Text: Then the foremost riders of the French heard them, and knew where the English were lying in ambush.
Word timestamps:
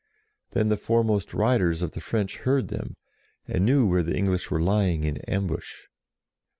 Then 0.53 0.69
the 0.69 0.77
foremost 0.81 1.31
riders 1.31 1.83
of 1.83 1.91
the 1.91 2.01
French 2.01 2.37
heard 2.37 2.69
them, 2.69 2.95
and 3.47 3.63
knew 3.67 3.85
where 3.85 4.01
the 4.01 4.17
English 4.17 4.49
were 4.49 4.59
lying 4.59 5.03
in 5.03 5.17
ambush. 5.27 5.81